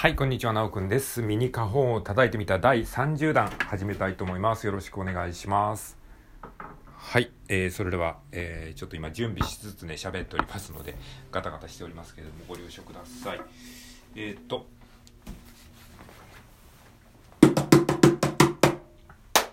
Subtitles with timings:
[0.00, 1.20] はい、こんにちは、なおくんです。
[1.20, 4.64] ミニ花本を叩いてみた第30弾始めたいと思います。
[4.64, 5.98] よろしくお願いします。
[6.96, 10.96] はい、えー、それでは、えー、ちょっと今準備しつつね、喋っておりますので、
[11.30, 13.42] ガタガタしておりますけれども、ご了承ください。
[14.16, 14.68] えー、っと、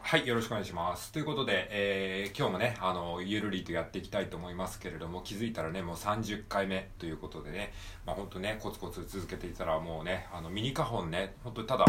[0.07, 1.11] はい、よろしくお願いします。
[1.11, 7.73] ということで、えー今日もね、あの、ゆるりとやっていきたいと思いますけれども、気づいたらね、もう30回目ということでね、
[8.05, 11.85] まあ本当ね、コツコツ続けていたらもうね、あの、ミニカホンね、本当にただ、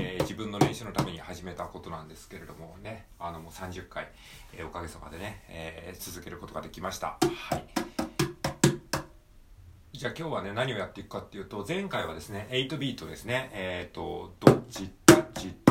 [0.00, 4.08] えー自分の練習のために始めたことなんですけれどもね、あの、もう30回、
[4.52, 7.18] えーおかげさまでね、え続けることができました。
[7.20, 7.64] はい。
[9.92, 15.69] じゃあ今日はね、何をやっていくかっていうと、前回はですね、8ビートですね、えっ、と、どっち、どっち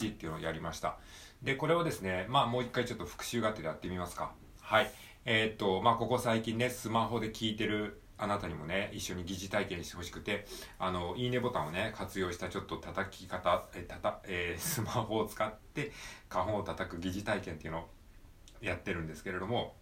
[0.00, 0.96] チっていうのをやりました。
[1.42, 4.32] で、これをですね、まあもう一回ちょっと復習がてらやってみますか。
[4.60, 4.90] はい。
[5.24, 10.46] えっ、と、まあここ最近ね、スマホで聞いてるあなたにもね、一緒に疑似体験してほしくて、
[10.78, 15.92] あの、いいねボタンをね、活用したちょっと叩き方、え、たた、えー スマホを使って、
[16.28, 17.88] 花本を叩く疑似体験っていうのを
[18.60, 19.74] やってるんですけれども、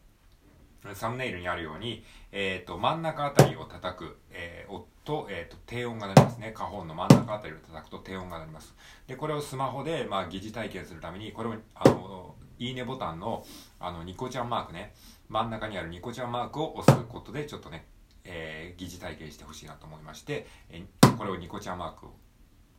[0.95, 6.53] サムネイルにあるように、えー、と真ん中あたりを叩く、えー、音と,、えー、と低音が鳴りますね。
[6.55, 8.75] 花本の真ん中あたりを叩くと低音が鳴ります。
[9.07, 13.45] でこれをスマホで、まあ、疑似体験するためにこれをあのいいねボタンの
[13.81, 14.95] あのニコちゃんマークね。
[15.29, 17.87] 真ん中にあるニコちゃんマークを押すことでちょっとね、
[18.25, 20.85] えー疑似体験してほしいなと思いまして、え
[21.17, 22.13] これをニコちゃんマークを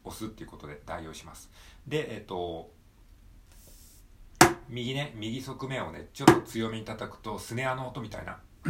[0.05, 1.51] 押すっていうことで代用します。
[1.87, 2.71] でえっ、と
[4.69, 8.39] 右ね右側面をねちょっと強めに叩くとスネアの音みたいな、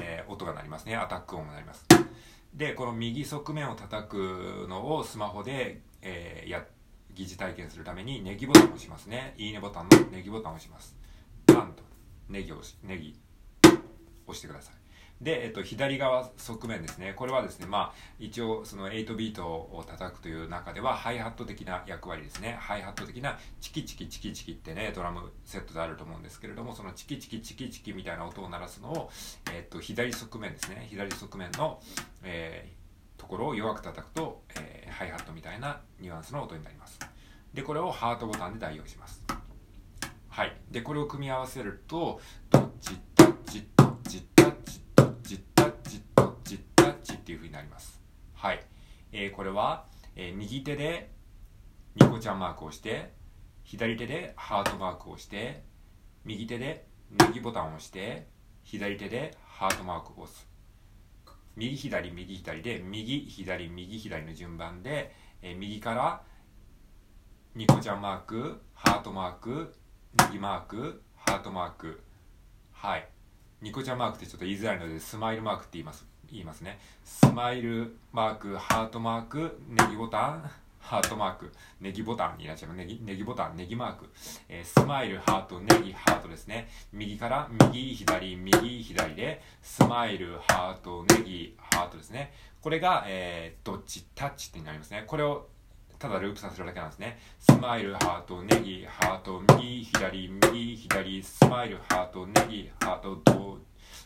[0.00, 0.96] えー音が鳴りますね。
[0.96, 1.86] アタック音が鳴ります。
[2.54, 6.64] でこの右側面を叩くのをスマホで、えーや
[7.14, 9.34] 疑似体験するためにネギボタンを押しますね。
[9.36, 10.96] いいねボタンのネギボタンを押します。
[11.46, 11.82] パンと
[12.28, 13.18] ネギを押しネギ
[14.26, 14.74] 押してください
[15.20, 17.12] で、えっと、左側側面ですね。
[17.14, 22.56] これはですねまあ一応その8ビートを叩くという中ではハイハット的な役割ですね。
[22.60, 29.10] ハイハット的なチキチキチキチキってねドラムセットであると思うんですけれどもそのチキチキチキチキみたいな音を鳴らすのを、
[29.52, 30.86] えっと、左側面ですね。
[30.88, 31.80] 左側面の、
[32.22, 32.78] えー
[33.18, 36.98] ところを弱く叩くと、えーハイハットみたいなニュアンスの音になります。
[37.54, 39.22] でこれをハートボタンで代用します。
[40.28, 40.56] はい。
[40.70, 43.87] でこれを組み合わせるとどっちタッチどっち
[47.28, 48.00] っていう風になります。
[48.32, 48.60] はい、
[49.12, 49.84] えーこれは、
[50.16, 51.10] えー右手で
[51.94, 53.12] ニコちゃんマークをして
[53.64, 55.62] 左手でハートマークを押して
[56.24, 56.86] 右手で
[57.20, 58.28] ネギボタンを押して
[58.62, 60.48] 左手でハートマークを押す。
[61.54, 66.22] 右左右左で右左右左の順番で、えー右から
[67.54, 69.74] ニコちゃんマークハートマーク
[70.18, 72.02] ネギマークハートマーク。
[72.72, 73.06] はい。
[73.60, 76.06] ニコちゃんマークってちょっと言いづらいのでスマイルマークって言います。
[76.30, 76.78] 言いますね。
[77.04, 80.50] スマイルマークハートマークネギボタン
[80.80, 84.06] ハートマークネギボタンになっちゃうネギネギボタンネギマーク、
[84.48, 86.68] えースマイルハートネギハートですね。
[86.92, 92.32] 右から右左右左でスマイルハートネギハートですね。
[92.60, 95.04] これが、えー、どっちタッチってなりますね。
[95.06, 95.48] これを
[95.98, 97.18] ただループさせるだけなんですね。
[97.40, 103.58] スマイル、ハート、ネギ、ハート、右、左、右、左、スマイル、ハート、ネギ、ハート、ど、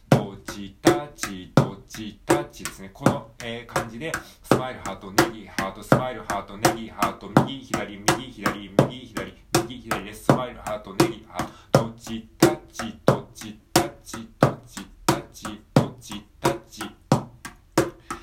[0.09, 1.53] どっちタッチ、
[1.93, 2.91] どっちタッチですね。
[2.95, 4.11] この、えー感じで、
[4.43, 8.59] スマイル、ハート、ネギ、ハート、スマイル、ハート、ネギ、ハート、右、左、右、左、
[8.89, 9.35] 右、左、
[9.69, 16.83] 右、左で、スマイル、ハート、ネギ、ハート、どっちタッチ、どっちタッチ、どっちタッチ、どっちタッチ。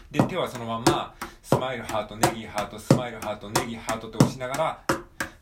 [0.10, 1.14] で手はそのまま
[1.44, 4.84] スマイルハートネギハートスマイルハートネギハートって押しながら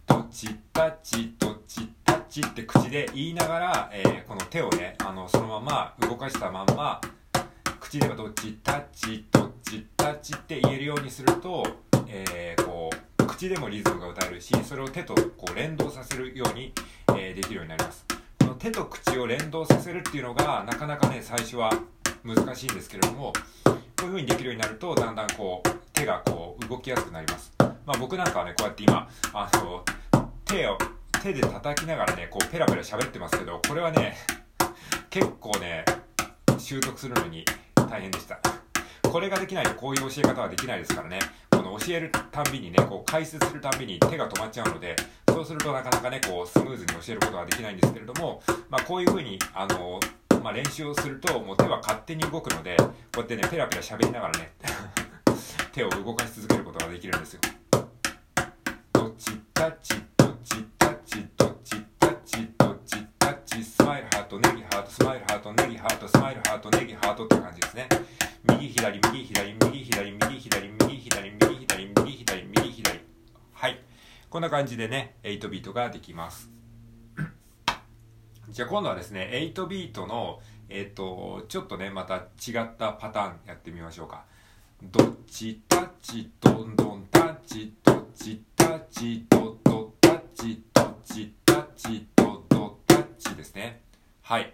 [0.05, 6.99] どっちタッチどっちタッチって口で言いながら、えーこの手をねあのそのまま動かしたまんま
[7.87, 11.65] 口ではどっちタッチどっちタッチって言えるようにすると、
[12.09, 16.73] えーこう口でもリズムが歌えるしそれを手とこう連動させるように、
[17.15, 18.05] えーできるようになります。
[18.39, 21.71] この手と口を連動させるっていうのがなかなかね最初は
[22.25, 23.31] 難しいんですけれども
[23.63, 27.53] こういう風にできるようになるとだんだんこう手がこう動きやすくなります。
[27.57, 29.85] まあ僕なんかはねこうやって今あの
[30.43, 30.77] 手を
[31.23, 34.17] 手で叩きながらねこうペラペラ喋ってますけどこれはね
[35.09, 35.85] 結構ね
[36.57, 37.45] 習得するのに
[37.87, 38.39] 大変でした。
[39.03, 41.19] これができないとこういう教え方はできないですからね。
[41.49, 44.95] この教えるたんびにねこう解説するたんびに手が止まっちゃうので
[45.29, 49.99] そうするとなかなかねこうスムーズに教えることはできないんですけれどもまあこういう風にあの
[50.43, 52.85] まあ、練習をするともう手は勝手に動くのでこ
[53.17, 54.51] うやってねペラペラ喋りながらね
[55.73, 57.41] 手を動かし続けることができるんですよ。
[58.93, 64.07] どっちタッチどっちタッチどっちタッチどっちタッチスマイル
[64.77, 67.89] ハートスマイルハートネギハートスマイルハートネギハートって感じですね。
[68.47, 70.53] 右右左右左右左右左右左右左
[72.03, 72.99] 右左右左。
[73.53, 73.79] はい。
[74.29, 76.51] こんな感じでね8ビートができます。
[78.49, 84.25] じゃあ今度はですね8ビートのえっ、ー、とちょっとねまた違ったパターンやってみましょうか。
[84.83, 93.81] どっちタッチどんどんタッチどっちタッチドドタッチどっちタッチドドタッチですね。
[94.21, 94.53] はい。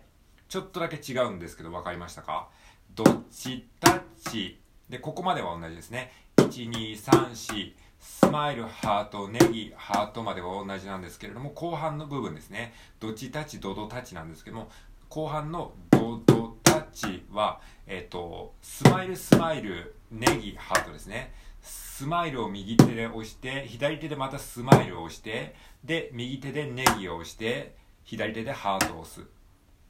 [0.53, 2.47] ちょっとだけ違うんですけど分かりましたか？
[2.93, 6.11] どっちタッチでここまでは同じですね。
[6.37, 12.75] 1234スマイルハートネギハートまでは同じなんですけれども後半の部分ですね。
[12.99, 14.69] どっちタッチドドタッチなんですけども
[15.09, 21.33] 後半のドドタッチはえっ、とスマイルスマイルネギハートですね。
[21.63, 29.27] スマイルを右手で押して左手でまたスマイルを押してで右手でネギを押して左手でハートを押す。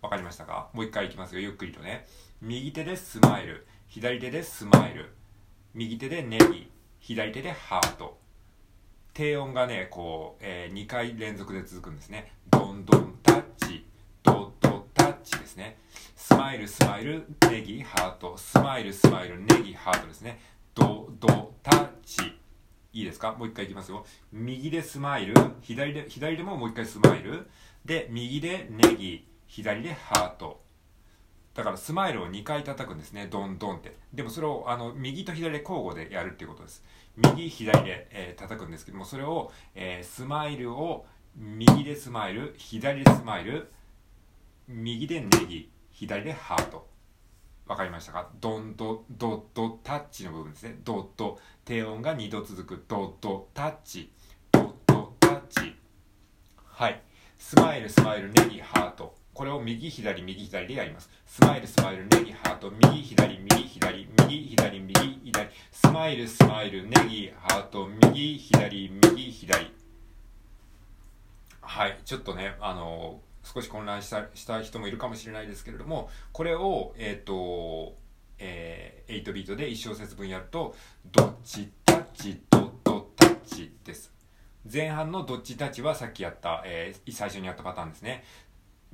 [0.03, 0.69] わかりましたか？
[0.73, 1.39] もう一回いきますよ。
[1.39, 2.05] ゆっくりとね。
[2.41, 3.65] 右手でスマイル。
[3.88, 5.13] 左手でスマイル。
[5.73, 6.69] 右手でネギ。
[7.00, 8.19] 左手でハート。
[9.13, 12.33] 低音がねこう、えー、2回連続で続くんですね。
[12.51, 13.85] ドンドンタッチ。
[14.23, 15.77] ドドタッチですね。
[16.17, 18.38] スマイルスマイルネギハート。
[18.38, 20.41] スマイルスマイルネギハートですね。
[20.75, 22.23] ドドタッチ。
[22.91, 23.31] いいですか？
[23.31, 24.05] もう一回いきますよ。
[24.33, 25.33] 右でスマイル。
[25.61, 27.47] 左で左でももう一回スマイル。
[27.85, 29.27] で右でネギ。
[29.53, 30.63] 左でハート。
[31.53, 33.27] だからスマイルを2回叩くんですね。
[33.29, 33.95] ドンドンって。
[34.11, 36.83] でもそれをあの右と左で交互でやるっていうことです。
[37.15, 41.05] 右左で、えー、叩くんですけどもそれを、えー、スマイルを
[41.35, 43.71] 右でスマイル左でスマイル
[44.67, 46.88] 右でネギ左でハート。
[47.67, 48.29] わかりましたか？
[48.41, 50.79] ドンドドッドタッチの部分ですね。
[50.83, 52.83] ドッド低音が2度続く。
[52.88, 54.11] ドッドタッチ。
[54.51, 55.75] ドッドタッチ。
[56.65, 57.00] はい。
[57.38, 59.21] スマイルスマイルネギハート。
[59.33, 61.09] これを右左右左でやります。
[61.25, 62.71] スマイルスマイルネギハート。
[62.71, 64.07] 右左右左。
[64.27, 65.50] 右左右左。
[65.71, 67.88] スマイルスマイルネギハート。
[67.88, 69.71] 右左右左。
[71.62, 72.00] はい。
[72.06, 77.97] ちょっとねあの少し混乱したした人もいるかもしれないですけれどもこれをえっ、ー、と
[78.39, 80.75] えー、8ビートで1小節分やると
[81.12, 84.12] どっちタッチドドタッチです。
[84.71, 88.24] 前半のどっちタッチはさっきやった、えー、最初にやったパターンですね。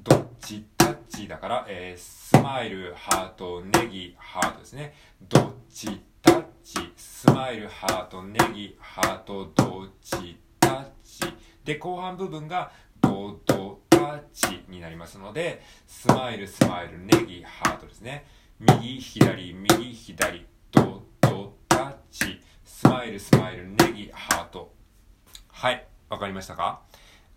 [0.04, 4.94] どっちタッチだから、えー、スマイル、ハート、ネギ、ハートですね。
[5.28, 11.24] どっちタッチ、スマイル、ハート、ネギ、ハート、どっちタッチ？
[11.66, 18.26] で、後半部分がドドタッチになりますので、スマイル、スマイル、ネギ、ハートですね。
[18.60, 24.74] 右、左、右、左、ドドタッチ、スマイル、スマイル、ネギ、ハート。
[25.50, 26.82] はい、わかりましたか？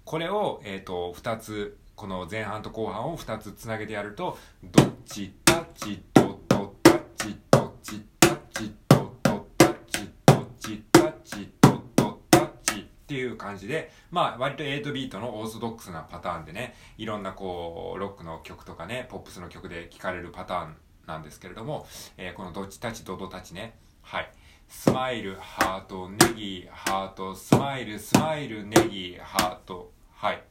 [0.05, 21.87] これを、えっ、ー、と、2つこの前半と後半を2つつなげてやるとどっちタッチドドタッチどっちタッチドドタッチどっちタッチドドタッチっていう感じでまあ割と8ビートのオーソドックスなパターンでねいろんなこうロックの曲とかねポップスの曲で聴かれるパターンなんですけれども、
[22.17, 24.33] えー、このドッチタッチドドタッチねはい
[24.73, 29.93] スマイル、ハート、ネギ、ハート、スマイル、スマイル、ネギ、ハート。
[30.15, 30.43] はい。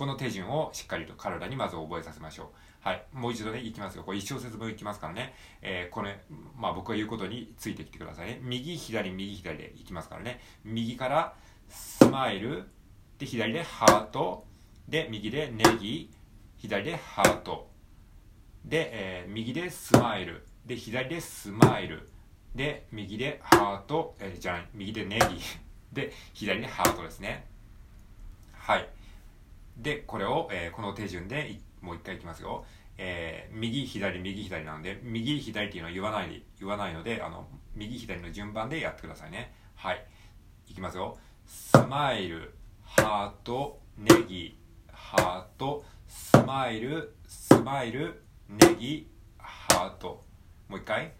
[0.00, 2.46] この手順をしっかりと体にまず覚えさせましょう。
[2.80, 3.04] はい。
[3.12, 4.02] もう一度ね、いきますよ。
[4.02, 5.34] これ一小節分いきますからね。
[5.60, 6.22] えー、これ、
[6.56, 8.38] まあ僕が言うことについてきてくださいね。
[8.40, 10.40] 右、左、右、左でいきますからね。
[10.64, 11.34] 右から
[11.68, 12.64] スマイル、
[13.18, 14.46] で、左でハート、
[14.88, 16.10] で、右でネギ、
[16.56, 17.68] 左でハート、
[18.64, 22.08] で、えー、右でスマイル、で、左でスマイル、
[22.54, 25.26] で、右でハート、えー、じゃあ、右でネギ、
[25.92, 27.44] で、左でハートですね。
[28.54, 28.88] はい。
[29.80, 32.64] で、これを、えー、この手順でもう一回いきますよ。
[32.98, 39.54] えー、右、左、右、左なので、右、左っていうのは言わない、言わないので、あの、右、左の順番でやってくださいね。
[39.74, 40.04] はい。
[40.68, 41.16] いきますよ。
[41.46, 44.58] スマイル、ハート、ネギ、
[44.92, 50.22] ハート、スマイル、スマイル、ネギ、ハート。
[50.68, 51.14] もう一回。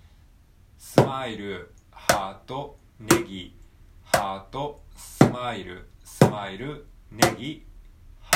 [0.76, 3.56] スマイル、ハート、ネギ、
[4.02, 7.69] ハート、スマイル、スマイル、ネギ、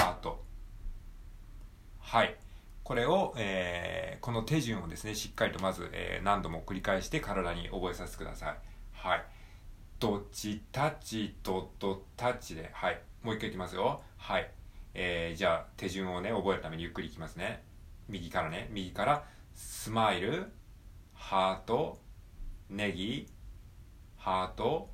[0.05, 0.45] ハート
[1.99, 2.37] はい。
[2.83, 8.57] これを、えー、この手順をですねしっかりとまず、えー、何度も繰り返して体に覚えさせてください。
[8.93, 9.25] はい。
[9.99, 12.69] ドッチタッチドドタッチで。
[12.75, 13.01] はい。
[13.23, 14.03] もう一回いきますよ。
[14.19, 14.51] はい。
[14.93, 17.63] えー、じゃあ手順をね覚えるためにゆっくりいきますね。
[18.11, 18.69] 右からね。
[18.73, 20.53] 右からスマイル
[21.15, 21.99] ハート
[22.69, 23.27] ネギ
[24.19, 24.91] ハート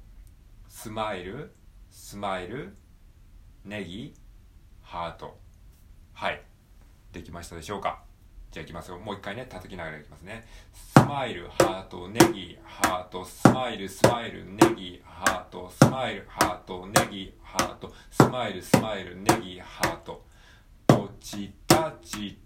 [0.69, 1.53] スマイル
[1.91, 2.77] スマイル
[3.65, 4.15] ネギ。
[4.91, 5.39] ハート。
[6.15, 6.43] はい。
[7.13, 8.03] できましたでしょうか？
[8.51, 8.99] じゃあいきますよ。
[8.99, 10.49] もう一回ね、叩きながらいきますね。
[10.75, 20.25] スマイル、ハート、ネギ、ハート、スマイル、スマイル、ネギ、ハート、スマイル、ハート、ネギ、ハート、スマイル、スマイル、ネギ、ハート。
[20.89, 22.40] ドチタッチ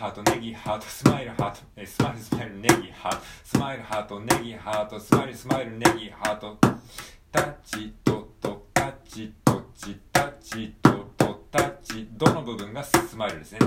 [0.00, 6.56] ハートネギハートスマイルハートえスマイルスマイルネギハートスマイルハートネギハートスマイルスマイルネギハート。
[7.30, 13.58] タッチドドタッチドチタッチドドタッチどの部分がスマイルですね。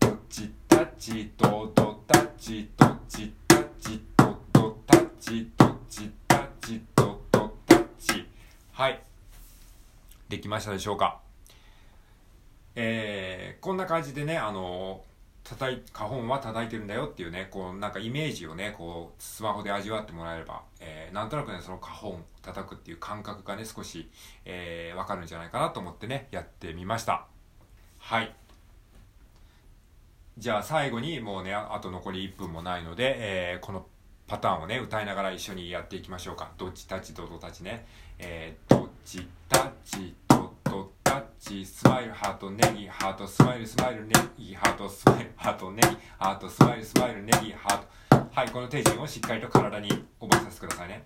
[0.00, 8.26] ドチタッチドドタッチドチタッチドドタッチドチタッチドドタッチ。
[8.72, 9.02] はい。
[10.30, 11.23] できましたでしょうか？
[12.76, 15.04] えー、こんな感じでね、あの
[15.44, 24.08] 叩い、花本は叩いてるんだよっていうね、こう、なんかイメージをね、こう、スマホで味わってもらえれば、えー、なんとなくね、その花本叩くっていう感覚がね、少し、
[24.46, 27.26] えー、わかるんじゃないかなと思ってね、やってみました。
[27.98, 28.34] はい。
[30.38, 33.86] じゃあ最後にもうね、あと残り1分もないので、えー、この
[34.26, 36.50] パターンをね、歌いながら一緒にやっていきましょうか。
[36.56, 37.86] どっちたちどどたちね。
[38.18, 40.14] えー、ドッチタッ
[41.38, 47.86] チスマイルハートネギハートスマイルスマイルネギハートスマイルハートネギハートスマイルスマイルネギハート。
[48.32, 49.88] はいこの手順をしっかりと体に
[50.20, 51.04] 覚えさせてくださいね。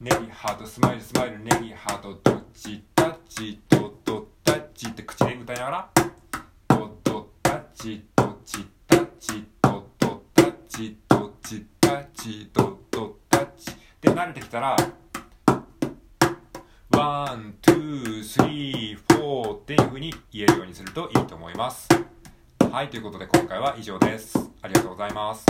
[0.00, 5.90] ネギハートスマイルスマイルネギハートドッチタッチドドタッチって口で歌いながら。
[6.68, 14.76] ドドタッチドチタッチドドタッチドチタッチドドタッチで慣れてきたら。
[16.90, 19.09] One、two、three、four。
[19.30, 21.88] っていうふうに言えるようにするといいと思います。
[22.72, 24.36] はい、ということで今回は以上です。
[24.62, 25.46] ありがとうございます。